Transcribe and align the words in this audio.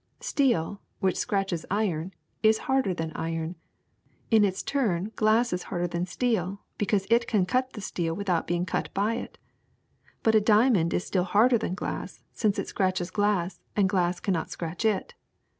Steel, 0.21 0.81
which 0.99 1.15
scratches 1.15 1.63
iron, 1.69 2.11
is 2.41 2.57
harder 2.65 2.91
than 2.91 3.11
iron; 3.13 3.55
in 4.31 4.43
its 4.43 4.63
turn 4.63 5.11
glass 5.15 5.53
is 5.53 5.61
harder 5.69 5.85
than 5.85 6.07
steel, 6.07 6.63
because 6.79 7.05
it 7.11 7.27
can 7.27 7.45
cut 7.45 7.73
the 7.73 7.81
steel 7.81 8.15
without 8.15 8.47
being 8.47 8.65
cut 8.65 8.91
by 8.95 9.13
it. 9.13 9.37
But 10.23 10.33
a 10.33 10.41
diamond 10.41 10.91
is 10.95 11.05
still 11.05 11.25
harder 11.25 11.59
than 11.59 11.75
glass, 11.75 12.23
since 12.33 12.57
it 12.57 12.67
scratches 12.67 13.11
glass 13.11 13.59
and 13.75 13.87
glass 13.87 14.19
cannot 14.19 14.49
scratch 14.49 14.85
it. 14.85 15.13